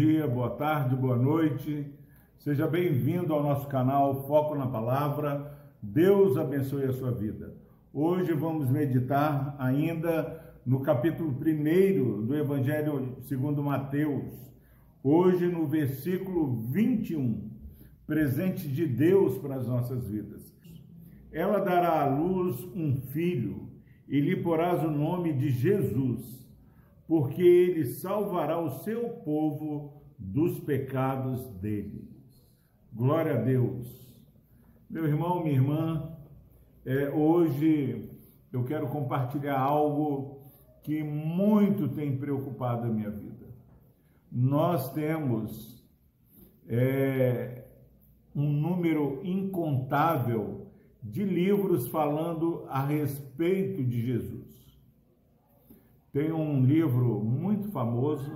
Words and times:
dia, 0.00 0.26
boa 0.26 0.48
tarde, 0.48 0.96
boa 0.96 1.14
noite. 1.14 1.84
Seja 2.38 2.66
bem-vindo 2.66 3.34
ao 3.34 3.42
nosso 3.42 3.68
canal 3.68 4.26
Foco 4.26 4.54
na 4.54 4.66
Palavra. 4.66 5.54
Deus 5.82 6.38
abençoe 6.38 6.84
a 6.84 6.92
sua 6.94 7.10
vida. 7.10 7.52
Hoje 7.92 8.32
vamos 8.32 8.70
meditar 8.70 9.54
ainda 9.58 10.42
no 10.64 10.80
capítulo 10.80 11.28
1 11.28 12.24
do 12.24 12.34
Evangelho 12.34 13.18
segundo 13.24 13.62
Mateus. 13.62 14.32
Hoje 15.04 15.46
no 15.46 15.66
versículo 15.66 16.50
21, 16.70 17.50
presente 18.06 18.68
de 18.68 18.86
Deus 18.86 19.36
para 19.36 19.56
as 19.56 19.66
nossas 19.66 20.08
vidas. 20.08 20.50
Ela 21.30 21.58
dará 21.58 22.00
à 22.00 22.06
luz 22.06 22.58
um 22.74 23.02
filho 23.12 23.68
e 24.08 24.18
lhe 24.18 24.36
porás 24.36 24.82
o 24.82 24.90
nome 24.90 25.34
de 25.34 25.50
Jesus 25.50 26.48
porque 27.10 27.42
ele 27.42 27.86
salvará 27.86 28.56
o 28.56 28.70
seu 28.84 29.08
povo 29.08 30.00
dos 30.16 30.60
pecados 30.60 31.44
deles. 31.54 32.08
Glória 32.92 33.34
a 33.34 33.42
Deus. 33.42 34.16
Meu 34.88 35.04
irmão, 35.06 35.42
minha 35.42 35.56
irmã, 35.56 36.16
é, 36.86 37.08
hoje 37.08 38.08
eu 38.52 38.62
quero 38.62 38.86
compartilhar 38.86 39.58
algo 39.58 40.52
que 40.84 41.02
muito 41.02 41.88
tem 41.88 42.16
preocupado 42.16 42.86
a 42.86 42.92
minha 42.92 43.10
vida. 43.10 43.48
Nós 44.30 44.92
temos 44.92 45.84
é, 46.68 47.64
um 48.32 48.52
número 48.52 49.20
incontável 49.24 50.68
de 51.02 51.24
livros 51.24 51.88
falando 51.88 52.66
a 52.68 52.86
respeito 52.86 53.82
de 53.82 54.00
Jesus. 54.00 54.69
Tem 56.12 56.32
um 56.32 56.64
livro 56.64 57.22
muito 57.22 57.70
famoso, 57.70 58.32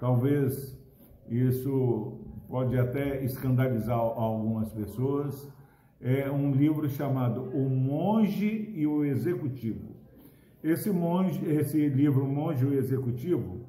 talvez 0.00 0.74
isso 1.28 2.20
pode 2.48 2.78
até 2.78 3.22
escandalizar 3.22 3.98
algumas 3.98 4.72
pessoas. 4.72 5.52
É 6.00 6.30
um 6.30 6.52
livro 6.52 6.88
chamado 6.88 7.42
O 7.42 7.68
Monge 7.68 8.72
e 8.74 8.86
o 8.86 9.04
Executivo. 9.04 9.94
Esse 10.64 10.90
monge, 10.90 11.44
esse 11.44 11.86
livro 11.88 12.24
O 12.24 12.28
Monge 12.28 12.64
e 12.64 12.68
o 12.68 12.74
Executivo, 12.74 13.66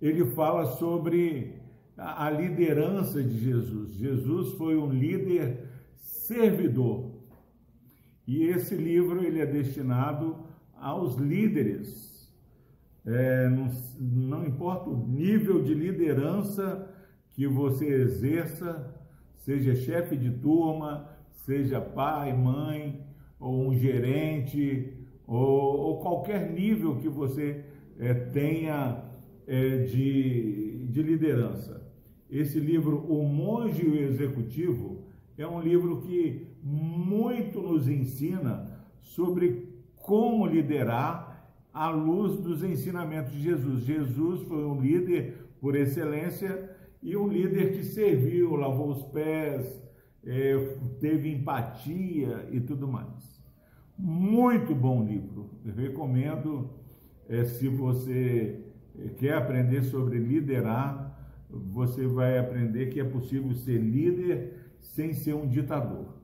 ele 0.00 0.24
fala 0.26 0.66
sobre 0.66 1.60
a 1.96 2.30
liderança 2.30 3.20
de 3.22 3.38
Jesus. 3.38 3.94
Jesus 3.94 4.52
foi 4.52 4.76
um 4.76 4.88
líder 4.88 5.68
servidor. 5.96 7.10
E 8.26 8.44
esse 8.44 8.76
livro 8.76 9.24
ele 9.24 9.40
é 9.40 9.46
destinado 9.46 10.36
aos 10.82 11.14
líderes. 11.14 12.28
É, 13.06 13.48
não, 13.48 13.68
não 14.00 14.44
importa 14.44 14.90
o 14.90 15.06
nível 15.08 15.62
de 15.62 15.72
liderança 15.74 16.92
que 17.30 17.46
você 17.46 17.86
exerça, 17.86 18.92
seja 19.36 19.74
chefe 19.74 20.16
de 20.16 20.30
turma, 20.30 21.08
seja 21.30 21.80
pai, 21.80 22.36
mãe, 22.36 23.00
ou 23.38 23.68
um 23.68 23.74
gerente, 23.74 24.92
ou, 25.26 25.78
ou 25.78 26.00
qualquer 26.00 26.52
nível 26.52 26.96
que 26.96 27.08
você 27.08 27.64
é, 27.98 28.12
tenha 28.12 29.04
é, 29.46 29.78
de, 29.78 30.86
de 30.86 31.02
liderança. 31.02 31.80
Esse 32.30 32.58
livro, 32.58 32.98
O 33.08 33.24
Monge 33.24 33.84
e 33.84 33.88
o 33.88 33.96
Executivo, 33.96 35.04
é 35.38 35.46
um 35.46 35.60
livro 35.60 36.00
que 36.02 36.48
muito 36.62 37.60
nos 37.60 37.88
ensina 37.88 38.80
sobre 39.00 39.71
como 40.02 40.46
liderar 40.46 41.32
à 41.72 41.88
luz 41.88 42.38
dos 42.38 42.62
ensinamentos 42.62 43.32
de 43.32 43.40
Jesus. 43.40 43.84
Jesus 43.84 44.42
foi 44.42 44.64
um 44.64 44.80
líder 44.80 45.38
por 45.60 45.74
excelência 45.74 46.70
e 47.02 47.16
um 47.16 47.28
líder 47.28 47.72
que 47.72 47.82
serviu, 47.82 48.54
lavou 48.54 48.90
os 48.90 49.02
pés, 49.04 49.82
é, 50.24 50.76
teve 51.00 51.32
empatia 51.32 52.48
e 52.50 52.60
tudo 52.60 52.86
mais. 52.86 53.40
Muito 53.98 54.74
bom 54.74 55.04
livro. 55.04 55.50
Eu 55.64 55.74
recomendo 55.74 56.70
é, 57.28 57.44
se 57.44 57.68
você 57.68 58.64
é, 58.98 59.08
quer 59.08 59.34
aprender 59.34 59.82
sobre 59.82 60.18
liderar, 60.18 61.10
você 61.48 62.06
vai 62.06 62.38
aprender 62.38 62.86
que 62.86 63.00
é 63.00 63.04
possível 63.04 63.52
ser 63.54 63.78
líder 63.78 64.74
sem 64.80 65.12
ser 65.12 65.34
um 65.34 65.46
ditador. 65.46 66.21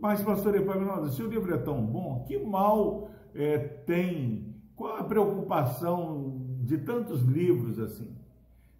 Mas, 0.00 0.22
pastor 0.22 0.54
Epaminondas, 0.54 1.14
se 1.14 1.22
o 1.22 1.28
livro 1.28 1.52
é 1.52 1.58
tão 1.58 1.84
bom, 1.84 2.24
que 2.26 2.38
mal 2.38 3.10
é, 3.34 3.58
tem? 3.58 4.54
Qual 4.76 4.96
a 4.96 5.04
preocupação 5.04 6.46
de 6.60 6.78
tantos 6.78 7.22
livros 7.22 7.78
assim? 7.78 8.16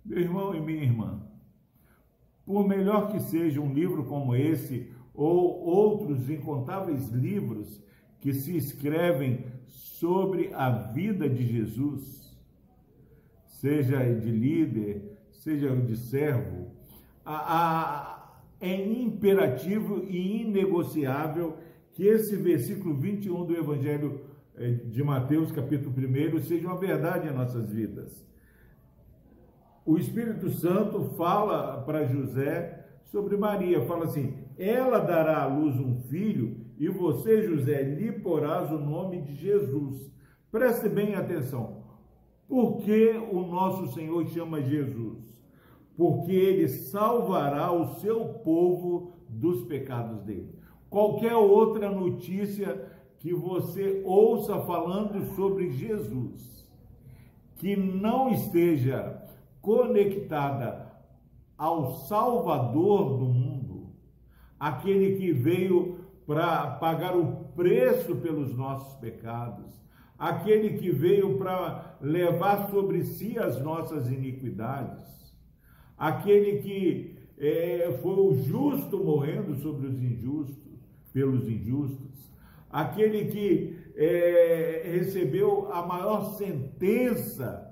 Meu 0.05 0.21
irmão 0.21 0.55
e 0.55 0.61
minha 0.61 0.83
irmã, 0.83 1.21
por 2.47 2.67
melhor 2.67 3.11
que 3.11 3.21
seja 3.21 3.61
um 3.61 3.73
livro 3.73 4.05
como 4.05 4.35
esse, 4.35 4.93
ou 5.13 5.61
outros 5.61 6.31
incontáveis 6.31 7.11
livros 7.11 7.83
que 8.21 8.33
se 8.33 8.57
escrevem 8.57 9.45
sobre 9.67 10.55
a 10.55 10.71
vida 10.71 11.29
de 11.29 11.45
Jesus, 11.45 12.39
seja 13.45 14.03
de 14.15 14.31
líder, 14.31 15.19
seja 15.33 15.75
de 15.75 15.97
servo, 15.97 16.71
a, 17.25 17.35
a 17.35 18.18
é 18.61 18.75
imperativo 18.75 20.05
e 20.09 20.43
inegociável 20.43 21.57
que 21.93 22.05
esse 22.07 22.37
versículo 22.37 22.95
21 22.95 23.45
do 23.45 23.57
Evangelho 23.57 24.21
eh, 24.57 24.71
de 24.71 25.03
Mateus, 25.03 25.53
capítulo 25.53 25.95
1, 25.97 26.41
seja 26.41 26.67
uma 26.67 26.77
verdade 26.77 27.29
em 27.29 27.33
nossas 27.33 27.71
vidas. 27.73 28.27
O 29.85 29.97
Espírito 29.97 30.51
Santo 30.51 31.15
fala 31.17 31.83
para 31.83 32.05
José 32.05 32.85
sobre 33.05 33.37
Maria, 33.37 33.87
fala 33.87 34.05
assim: 34.05 34.35
ela 34.59 34.99
dará 34.99 35.43
à 35.43 35.47
luz 35.47 35.77
um 35.77 36.01
filho 36.03 36.57
e 36.79 36.89
você, 36.89 37.43
José, 37.43 37.83
lhe 37.83 38.13
porás 38.13 38.71
o 38.71 38.79
nome 38.79 39.23
de 39.23 39.35
Jesus. 39.35 40.13
Preste 40.51 40.89
bem 40.89 41.15
atenção. 41.15 41.85
Por 42.49 42.79
que 42.79 43.13
o 43.31 43.43
nosso 43.47 43.95
Senhor 43.95 44.27
chama 44.29 44.63
Jesus? 44.63 45.38
Porque 45.99 46.31
ele 46.31 46.69
salvará 46.69 47.73
o 47.73 47.97
seu 47.97 48.25
povo 48.27 49.15
dos 49.29 49.65
pecados 49.65 50.23
dele. 50.23 50.55
Qualquer 50.89 51.35
outra 51.35 51.91
notícia 51.91 52.89
que 53.19 53.35
você 53.35 54.01
ouça 54.07 54.61
falando 54.61 55.35
sobre 55.35 55.73
Jesus, 55.73 56.65
que 57.57 57.75
não 57.75 58.31
esteja 58.31 59.21
conectada 59.61 60.89
ao 61.59 61.91
Salvador 61.91 63.19
do 63.19 63.25
mundo, 63.25 63.89
aquele 64.57 65.17
que 65.17 65.33
veio 65.33 65.99
para 66.25 66.77
pagar 66.77 67.17
o 67.17 67.45
preço 67.57 68.15
pelos 68.15 68.57
nossos 68.57 68.95
pecados, 69.01 69.83
aquele 70.17 70.79
que 70.79 70.93
veio 70.93 71.37
para 71.39 71.97
levar 72.01 72.71
sobre 72.71 73.03
si 73.03 73.37
as 73.37 73.61
nossas 73.61 74.09
iniquidades, 74.13 75.18
aquele 75.99 76.59
que 76.63 77.19
é, 77.39 77.99
foi 78.03 78.15
o 78.15 78.35
justo 78.35 79.03
morrendo 79.03 79.57
sobre 79.57 79.87
os 79.87 80.03
injustos, 80.03 80.69
pelos 81.13 81.49
injustos, 81.49 82.31
aquele 82.71 83.27
que 83.27 83.77
é, 83.97 84.83
recebeu 84.85 85.73
a 85.73 85.85
maior 85.87 86.37
sentença 86.37 87.67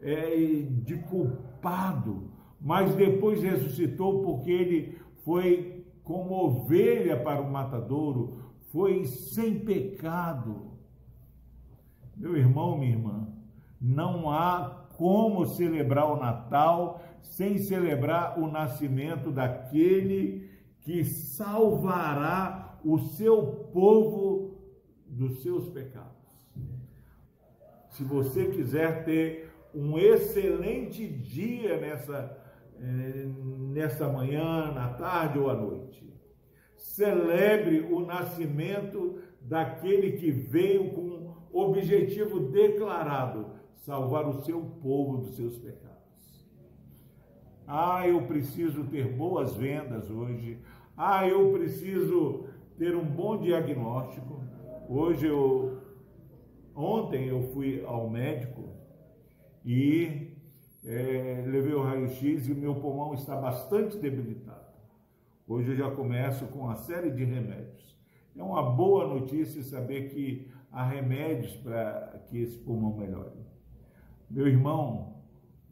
é, 0.00 0.36
de 0.82 0.96
culpado, 0.96 2.30
mas 2.60 2.94
depois 2.94 3.42
ressuscitou 3.42 4.22
porque 4.22 4.50
ele 4.50 4.98
foi 5.24 5.84
como 6.02 6.34
ovelha 6.34 7.16
para 7.22 7.40
o 7.40 7.50
matadouro, 7.50 8.38
foi 8.72 9.04
sem 9.04 9.58
pecado. 9.60 10.72
Meu 12.16 12.36
irmão, 12.36 12.78
minha 12.78 12.92
irmã, 12.92 13.28
não 13.80 14.30
há 14.30 14.86
como 14.96 15.46
celebrar 15.46 16.10
o 16.10 16.16
Natal 16.16 17.00
sem 17.22 17.58
celebrar 17.58 18.38
o 18.38 18.50
nascimento 18.50 19.30
daquele 19.30 20.50
que 20.80 21.04
salvará 21.04 22.78
o 22.84 22.98
seu 22.98 23.42
povo 23.72 24.58
dos 25.06 25.42
seus 25.42 25.68
pecados. 25.68 26.16
Se 27.90 28.04
você 28.04 28.46
quiser 28.46 29.04
ter 29.04 29.50
um 29.74 29.98
excelente 29.98 31.06
dia 31.06 31.78
nessa, 31.78 32.38
eh, 32.80 33.26
nessa 33.72 34.08
manhã, 34.08 34.72
na 34.72 34.88
tarde 34.94 35.38
ou 35.38 35.50
à 35.50 35.54
noite, 35.54 36.08
celebre 36.76 37.80
o 37.80 38.00
nascimento 38.00 39.20
daquele 39.40 40.12
que 40.12 40.30
veio 40.30 40.90
com 40.90 41.18
objetivo 41.52 42.40
declarado 42.40 43.46
salvar 43.74 44.28
o 44.28 44.42
seu 44.42 44.60
povo 44.60 45.18
dos 45.18 45.36
seus 45.36 45.58
pecados. 45.58 45.87
Ah, 47.70 48.08
eu 48.08 48.22
preciso 48.22 48.84
ter 48.84 49.14
boas 49.14 49.54
vendas 49.54 50.08
hoje. 50.08 50.58
Ah, 50.96 51.28
eu 51.28 51.52
preciso 51.52 52.46
ter 52.78 52.96
um 52.96 53.04
bom 53.04 53.36
diagnóstico. 53.36 54.42
Hoje 54.88 55.26
eu 55.26 55.82
ontem 56.74 57.26
eu 57.26 57.42
fui 57.52 57.84
ao 57.84 58.08
médico 58.08 58.70
e 59.66 60.32
é, 60.82 61.44
levei 61.46 61.74
o 61.74 61.82
raio-x 61.82 62.48
e 62.48 62.52
o 62.52 62.56
meu 62.56 62.74
pulmão 62.76 63.12
está 63.12 63.36
bastante 63.36 63.98
debilitado. 63.98 64.72
Hoje 65.46 65.72
eu 65.72 65.76
já 65.76 65.90
começo 65.90 66.46
com 66.46 66.60
uma 66.60 66.76
série 66.76 67.10
de 67.10 67.22
remédios. 67.22 67.94
É 68.34 68.42
uma 68.42 68.62
boa 68.62 69.06
notícia 69.06 69.62
saber 69.62 70.08
que 70.08 70.50
há 70.72 70.86
remédios 70.86 71.54
para 71.56 72.22
que 72.28 72.38
esse 72.38 72.56
pulmão 72.56 72.96
melhore. 72.96 73.44
Meu 74.30 74.46
irmão, 74.46 75.17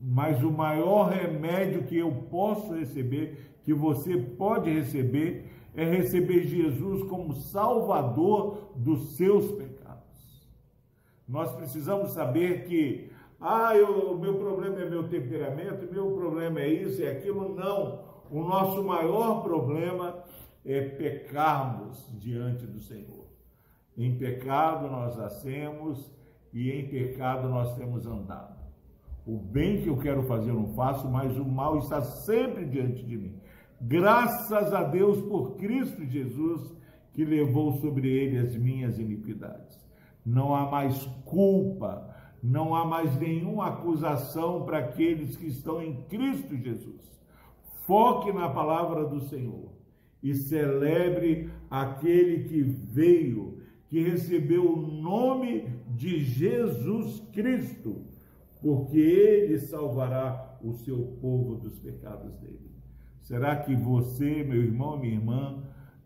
mas 0.01 0.43
o 0.43 0.51
maior 0.51 1.11
remédio 1.11 1.85
que 1.85 1.97
eu 1.97 2.13
posso 2.31 2.75
receber, 2.75 3.57
que 3.63 3.73
você 3.73 4.17
pode 4.17 4.71
receber, 4.71 5.51
é 5.75 5.85
receber 5.85 6.45
Jesus 6.45 7.03
como 7.05 7.35
Salvador 7.35 8.73
dos 8.77 9.17
seus 9.17 9.51
pecados. 9.53 10.47
Nós 11.29 11.53
precisamos 11.53 12.13
saber 12.13 12.65
que, 12.65 13.11
ah, 13.41 13.73
o 13.75 14.17
meu 14.17 14.37
problema 14.37 14.81
é 14.81 14.89
meu 14.89 15.09
temperamento, 15.09 15.93
meu 15.93 16.13
problema 16.13 16.61
é 16.61 16.69
isso 16.69 17.03
e 17.03 17.07
aquilo. 17.07 17.55
Não. 17.55 18.05
O 18.31 18.43
nosso 18.43 18.83
maior 18.83 19.43
problema 19.43 20.23
é 20.65 20.81
pecarmos 20.81 22.09
diante 22.19 22.67
do 22.67 22.81
Senhor. 22.81 23.27
Em 23.97 24.17
pecado 24.17 24.89
nós 24.89 25.17
nascemos 25.17 26.13
e 26.53 26.71
em 26.71 26.89
pecado 26.89 27.49
nós 27.49 27.75
temos 27.77 28.07
andado. 28.07 28.66
O 29.27 29.37
bem 29.37 29.83
que 29.83 29.89
eu 29.89 29.97
quero 29.97 30.23
fazer 30.23 30.51
eu 30.51 30.55
não 30.55 30.69
faço, 30.75 31.09
mas 31.11 31.37
o 31.37 31.45
mal 31.45 31.79
está 31.79 32.01
sempre 32.01 32.65
diante 32.65 33.03
de 33.03 33.19
mim. 33.19 33.35
Graças 33.81 34.73
a 34.73 34.85
Deus 34.85 35.21
por 35.23 35.57
Cristo 35.57 36.05
Jesus, 36.07 36.73
que 37.13 37.25
levou 37.25 37.73
sobre 37.81 38.09
ele 38.09 38.39
as 38.39 38.57
minhas 38.57 38.99
iniquidades. 38.99 39.85
Não 40.25 40.55
há 40.55 40.71
mais 40.71 41.05
culpa, 41.25 42.15
não 42.43 42.75
há 42.75 42.85
mais 42.85 43.19
nenhuma 43.19 43.67
acusação 43.69 44.65
para 44.65 44.79
aqueles 44.79 45.37
que 45.37 45.47
estão 45.47 45.83
em 45.83 46.03
Cristo 46.05 46.57
Jesus. 46.57 47.01
Foque 47.85 48.33
na 48.33 48.49
palavra 48.49 49.05
do 49.05 49.21
Senhor 49.21 49.73
e 50.23 50.35
celebre 50.35 51.51
aquele 51.71 52.45
que 52.45 52.63
veio, 52.63 53.59
que 53.89 54.01
recebeu 54.01 54.73
o 54.73 54.77
nome 54.77 55.69
de 55.89 56.21
Jesus 56.21 57.21
Cristo, 57.33 58.05
porque 58.67 58.99
ele 58.99 59.61
salvará 59.61 60.59
o 60.61 60.73
seu 60.73 61.17
povo 61.21 61.55
dos 61.55 61.79
pecados 61.79 62.35
dele. 62.39 62.73
Será 63.21 63.55
que 63.55 63.77
você, 63.77 64.43
meu 64.43 64.61
irmão, 64.61 64.99
minha 64.99 65.15
irmã, 65.15 65.63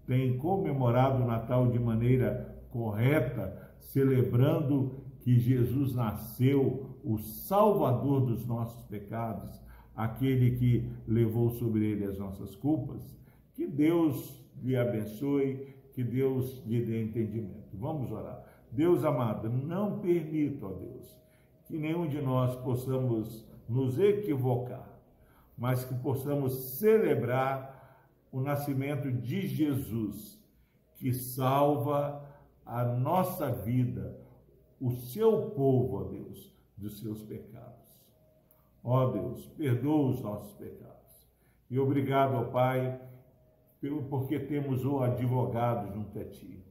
tem 0.07 0.37
comemorado 0.37 1.23
o 1.23 1.27
Natal 1.27 1.71
de 1.71 1.79
maneira 1.79 2.63
correta, 2.71 3.73
celebrando 3.79 4.93
que 5.21 5.39
Jesus 5.39 5.95
nasceu, 5.95 6.99
o 7.03 7.17
Salvador 7.17 8.27
dos 8.27 8.45
nossos 8.45 8.85
pecados, 8.85 9.59
aquele 9.97 10.51
que 10.59 10.93
levou 11.09 11.49
sobre 11.53 11.87
ele 11.87 12.05
as 12.05 12.19
nossas 12.19 12.55
culpas? 12.55 13.19
Que 13.55 13.67
Deus 13.67 14.39
lhe 14.63 14.77
abençoe, 14.77 15.67
que 15.95 16.05
Deus 16.05 16.63
lhe 16.67 16.85
dê 16.85 17.05
entendimento. 17.05 17.71
Vamos 17.73 18.13
orar. 18.13 18.45
Deus 18.71 19.03
amado, 19.03 19.49
não 19.49 19.99
permita, 20.01 20.67
ó 20.67 20.73
Deus, 20.75 21.21
que 21.71 21.79
nenhum 21.79 22.07
de 22.07 22.21
nós 22.21 22.55
possamos 22.57 23.49
nos 23.69 23.99
equivocar 23.99 24.91
mas 25.61 25.85
que 25.85 25.95
possamos 25.97 26.55
celebrar 26.79 28.01
o 28.33 28.41
nascimento 28.41 29.13
de 29.13 29.47
Jesus, 29.47 30.43
que 30.97 31.13
salva 31.13 32.27
a 32.65 32.83
nossa 32.83 33.53
vida, 33.53 34.19
o 34.81 34.91
seu 34.91 35.51
povo, 35.51 35.97
ó 35.99 36.05
Deus, 36.05 36.51
dos 36.79 36.99
seus 36.99 37.23
pecados. 37.23 37.69
Ó 38.83 39.11
Deus, 39.11 39.45
perdoa 39.49 40.13
os 40.13 40.23
nossos 40.23 40.55
pecados. 40.55 41.29
E 41.69 41.79
obrigado, 41.79 42.37
ó 42.37 42.45
Pai, 42.45 42.99
porque 44.09 44.41
temos 44.41 44.83
o 44.87 45.01
advogado 45.01 45.93
junto 45.93 46.19
a 46.19 46.25
Ti. 46.25 46.65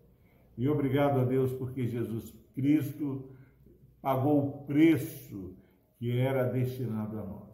E 0.57 0.67
obrigado 0.67 1.19
a 1.19 1.25
Deus 1.25 1.53
porque 1.53 1.87
Jesus 1.87 2.33
Cristo 2.55 3.29
pagou 4.01 4.39
o 4.39 4.51
preço 4.65 5.55
que 5.97 6.17
era 6.17 6.43
destinado 6.43 7.19
a 7.19 7.23
nós 7.23 7.49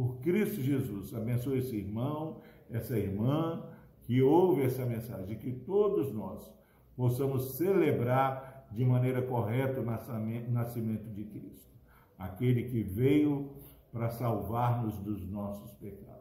por 0.00 0.18
Cristo 0.20 0.62
Jesus. 0.62 1.14
Abençoe 1.14 1.58
esse 1.58 1.76
irmão, 1.76 2.40
essa 2.70 2.98
irmã 2.98 3.66
que 4.04 4.22
ouve 4.22 4.62
essa 4.62 4.86
mensagem, 4.86 5.36
que 5.36 5.52
todos 5.52 6.12
nós 6.12 6.50
possamos 6.96 7.56
celebrar 7.56 8.66
de 8.72 8.84
maneira 8.84 9.20
correta 9.20 9.80
o 9.80 10.50
nascimento 10.50 11.08
de 11.10 11.24
Cristo, 11.24 11.70
aquele 12.18 12.64
que 12.64 12.82
veio 12.82 13.50
para 13.92 14.08
salvar-nos 14.08 14.98
dos 15.00 15.28
nossos 15.28 15.72
pecados. 15.74 16.18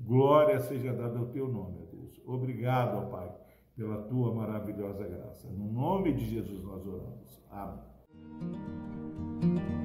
Glória 0.00 0.60
seja 0.60 0.92
dada 0.92 1.18
ao 1.18 1.26
teu 1.26 1.48
nome, 1.48 1.80
ó 1.82 1.94
Deus. 1.94 2.20
Obrigado, 2.24 2.96
ó 2.98 3.10
Pai, 3.10 3.34
pela 3.76 4.02
tua 4.04 4.32
maravilhosa 4.32 5.06
graça. 5.06 5.48
No 5.48 5.70
nome 5.70 6.14
de 6.14 6.24
Jesus 6.24 6.62
nós 6.62 6.86
oramos. 6.86 7.42
Amém. 7.50 7.97
Thank 9.40 9.58
you. 9.60 9.77